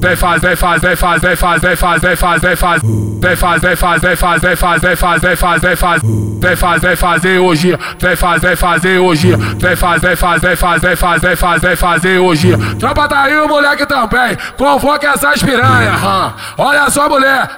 Vem 0.00 0.16
faz, 0.16 0.40
vem 0.40 0.56
faz, 0.56 0.80
vem 0.80 0.96
faz, 0.96 1.20
vem 1.20 1.36
faz, 1.36 1.62
vem 1.62 1.76
faz, 1.76 2.02
vem 2.02 2.16
faz, 2.16 2.42
vem 2.42 2.56
faz. 2.56 2.82
Vem 2.82 3.36
faz, 3.36 3.60
vem 3.60 3.76
faz, 3.76 4.02
vem 4.02 4.16
faz, 4.16 4.42
vem 4.42 4.56
faz, 4.56 4.82
vem 4.82 4.96
faz, 4.96 5.22
vem 5.22 5.36
faz, 5.36 5.62
vem 5.62 5.76
faz. 5.76 6.02
Vem 6.02 6.56
faz, 6.56 6.82
vem 6.82 6.96
fazer 6.96 7.38
hoje. 7.38 7.78
Vem 7.98 8.16
faz, 8.16 8.40
vem 8.40 8.56
fazer 8.56 8.98
hoje. 8.98 9.36
Vem 9.36 9.76
faz, 9.76 10.00
vem 10.00 10.16
faz, 10.16 10.40
vem 10.40 10.56
faz, 10.56 10.80
vem 10.82 10.96
faz, 10.96 11.22
vem 11.22 11.36
faz, 11.36 11.62
vem 11.62 11.76
fazer 11.76 12.18
hoje. 12.18 12.56
Tropa 12.78 13.08
tá 13.08 13.24
aí 13.24 13.38
o 13.38 13.46
moleque 13.46 13.84
também. 13.84 14.38
Convoca 14.56 15.06
essas 15.06 15.42
piranha. 15.42 16.34
Olha 16.56 16.88
só 16.88 17.06
mulher, 17.06 17.50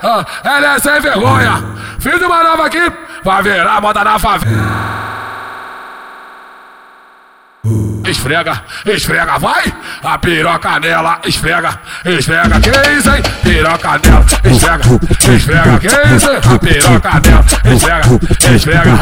ela 0.42 0.74
é 0.74 0.78
sem 0.80 1.00
vergonha. 1.00 1.62
Fiz 2.00 2.20
uma 2.20 2.42
nova 2.42 2.66
aqui, 2.66 2.92
vai 3.22 3.42
virar 3.42 3.80
moda 3.80 4.02
na 4.02 4.18
favela. 4.18 4.91
Esfrega, 8.12 8.62
esfrega, 8.84 9.38
vai! 9.38 9.72
A 10.04 10.18
piroca 10.18 10.78
nela, 10.78 11.18
esfrega, 11.24 11.80
esfrega, 12.04 12.60
que 12.60 12.68
isso, 12.98 13.10
hein? 13.10 13.22
Piroca 13.92 14.08
nela, 14.08 14.24
esfrega, 14.44 15.34
esfrega, 15.34 15.78
que 15.78 15.86
isso? 15.86 16.30
A 16.30 16.58
piroca 16.58 17.20
nela, 17.20 17.44
esfrega, 17.74 18.54
esfrega, 18.54 18.96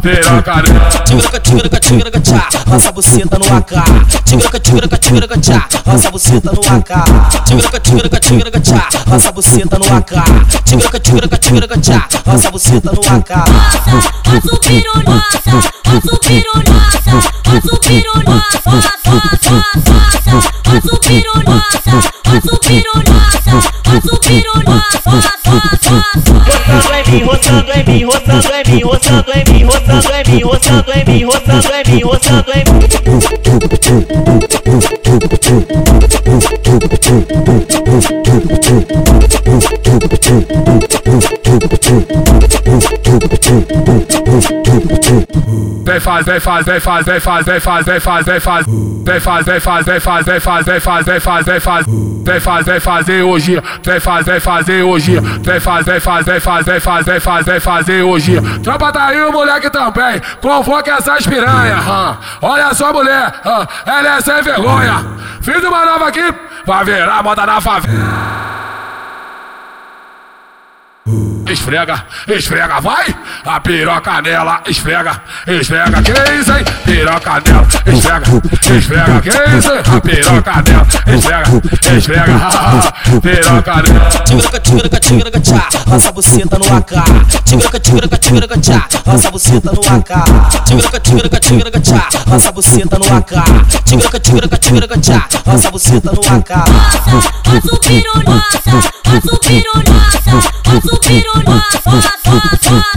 piroca 0.00 0.62
nela. 0.62 0.88
Tigaraca, 1.04 1.40
tigaraca, 1.40 1.80
tigaraca, 1.80 2.20
tchá, 2.20 2.48
roça 2.68 2.92
buceta 2.92 3.38
no 3.38 3.56
AK. 3.56 3.72
Tigaraca, 4.24 4.60
tigaraca, 4.60 4.98
tigaraca, 4.98 5.38
tchá, 5.38 5.68
roça 5.84 6.10
buceta 6.12 6.52
no 6.52 6.60
AK. 6.60 7.44
Tigaraca, 7.44 7.80
tigaraca, 7.80 8.20
tigaraca, 8.20 8.60
tchá, 8.60 8.88
roça 9.08 9.32
buceta 9.32 9.78
no 9.78 9.96
AK. 9.96 10.12
Tigaraca, 10.64 11.00
tigaraca, 11.00 11.38
tigaraca, 11.38 11.78
tchá, 11.78 12.08
roça 12.24 12.50
buceta 12.52 12.92
no 12.92 13.00
AK. 13.00 13.30
Nossa, 13.50 14.36
o 14.36 14.48
subiram 14.48 15.02
nossa, 15.04 15.56
o 15.88 16.00
subiram 16.08 16.62
nossa, 16.68 17.16
o 17.50 17.68
subiram 17.68 18.22
nossa, 18.24 18.94
nossa, 19.14 19.54
nossa, 19.90 20.36
o 20.70 20.80
subiram 20.88 21.38
nossa, 21.46 21.96
o 22.26 22.38
subiram 22.48 22.98
nossa, 23.06 23.56
o 23.88 23.98
subiram 24.08 24.58
nossa, 24.66 25.10
nossa, 25.10 25.94
Roçando 26.64 26.90
em 26.90 27.04
mim, 27.14 27.22
roçando 27.24 27.72
em 27.72 27.84
mim, 27.84 28.02
roçando 28.04 28.52
em 28.52 28.64
mim, 28.74 28.82
roçando 28.82 29.32
em 29.32 29.44
mim, 29.52 29.62
roçando 29.64 30.12
em 30.12 30.24
mim, 30.24 30.42
roçando 30.42 30.90
em 30.92 31.04
mim, 31.04 31.22
roçando 31.22 31.72
em 31.72 31.92
mim, 31.94 32.02
roçando 32.02 32.50
em 32.50 32.64
mim. 32.64 32.84
Vem 45.94 46.00
faz, 46.00 46.26
vem 46.26 46.40
faz, 46.40 46.66
vem 46.66 46.80
faz, 46.80 47.06
vem 47.06 47.20
faz, 47.20 47.46
vem 47.46 47.60
faz, 47.60 47.86
vem 47.86 48.00
faz, 48.00 48.26
vem 48.26 48.40
faz. 48.40 48.66
Vem 48.66 49.20
faz, 49.20 49.46
vem 49.46 49.60
faz, 49.60 49.86
vem 49.86 50.00
faz, 50.00 50.26
vem 50.26 50.40
faz, 50.40 50.66
vem 50.66 50.80
faz, 50.80 51.06
vem 51.06 51.20
faz, 51.20 51.46
vem 51.46 51.60
faz. 51.60 51.86
Vem 51.86 52.40
faz, 52.40 52.66
vem 52.66 52.80
fazer 52.80 53.22
hoje. 53.22 53.62
Vem 53.84 54.00
faz, 54.00 54.26
vem 54.26 54.40
fazer 54.40 54.82
hoje. 54.82 55.20
Vem 55.20 55.60
faz, 55.60 55.86
vem 55.86 56.00
faz, 56.00 56.26
vem 56.26 56.40
faz, 56.40 56.66
vem 56.66 56.80
faz, 56.80 57.06
vem 57.06 57.20
faz, 57.20 57.46
vem 57.46 57.60
fazer 57.60 58.02
hoje. 58.02 58.40
Tropa 58.64 58.90
tá 58.90 59.06
aí 59.06 59.22
o 59.22 59.30
moleque 59.30 59.70
também. 59.70 60.20
Convoca 60.42 60.90
essas 60.90 61.24
piranha. 61.28 62.18
Olha 62.42 62.74
só 62.74 62.92
mulher, 62.92 63.32
ela 63.86 64.16
é 64.16 64.20
sem 64.20 64.42
vergonha. 64.42 64.96
Fiz 65.42 65.62
uma 65.62 65.86
nova 65.86 66.08
aqui, 66.08 66.34
vai 66.66 66.84
virar 66.84 67.22
moda 67.22 67.46
na 67.46 67.60
favela. 67.60 68.33
Esfrega, 71.54 72.04
esfrega, 72.26 72.80
vai! 72.80 73.14
A 73.46 73.60
piroca 73.60 74.20
nela, 74.22 74.60
esfrega, 74.66 75.22
esfrega, 75.46 76.02
que 76.02 76.10
isso, 76.10 76.52
hein? 76.52 76.64
Piroca 76.84 77.40
nela, 77.46 77.66
esfrega, 77.86 78.76
esfrega, 78.76 79.20
que 79.20 79.28
isso, 79.56 79.72
hein? 79.72 79.82
A 79.86 80.00
piroca 80.00 80.62
nela, 80.62 80.86
esfrega, 81.06 81.96
esfrega, 81.96 83.20
piroca 83.22 83.82
nela. 83.82 84.10
Tigaraca, 84.24 84.60
tigaraca, 84.60 85.00
tigaraca, 85.00 85.40
tchá, 85.40 85.68
roça 85.86 86.12
buceta 86.12 86.58
no 86.58 86.76
AK. 86.76 86.92
Tigaraca, 87.44 87.80
tigaraca, 87.80 88.18
tigaraca, 88.18 88.58
tchá, 88.58 88.88
roça 89.06 89.28
a 89.28 89.30
buceta 89.30 89.70
no 89.72 89.96
AK. 89.96 90.64
Tigaraca, 90.64 91.00
tigaraca, 91.00 91.40
tigaraca, 91.40 91.80
tchá, 91.80 92.08
roça 92.26 92.48
a 92.48 92.52
buceta 92.52 92.98
no 92.98 93.16
AK. 93.16 93.32
Tigaraca, 93.84 94.20
tigaraca, 94.20 94.58
tigaraca, 94.58 94.98
tchá, 94.98 95.28
roça 95.46 95.68
a 95.68 95.70
buceta 95.70 96.10
no 96.12 96.20
AK. 96.20 96.50
nossa, 96.50 97.56
o 97.56 97.68
subiram 97.68 98.14
nossa, 98.24 98.76
o 99.06 99.28
subiram 99.28 99.82
nossa, 99.86 100.50
o 100.76 100.88
subiram 100.88 101.43
nossa, 101.44 101.90
nossa, 101.90 102.34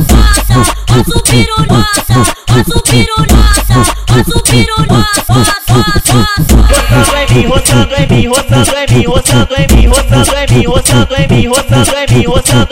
nossa, 0.08 0.60
o 0.94 1.04
subiram 1.12 1.60
nossa, 1.68 2.20
o 2.52 2.64
subiram 2.72 3.22
nossa, 3.32 3.80
o 4.14 4.32
subiram 4.32 4.80
nossa, 4.88 5.34
nossa, 5.34 5.98
Roçando 7.48 7.94
em 7.96 8.08
mim, 8.08 8.28
roçando 8.28 8.72
em 8.76 8.88
mim, 8.96 9.06
roçando 9.06 9.54
em 9.56 9.68
mim, 9.76 9.86
roçando 9.88 10.36
em 10.36 10.48
mim, 10.48 10.66
roçando 10.66 11.14
em 11.16 11.28
mim, 11.28 12.26
roçando. 12.26 12.68